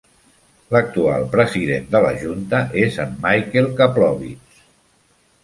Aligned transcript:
L'actual 0.75 1.25
president 1.35 1.85
de 1.97 2.01
la 2.07 2.15
junta 2.23 2.63
és 2.85 2.99
en 3.05 3.13
Michael 3.27 3.71
Kaplowitz. 3.83 4.67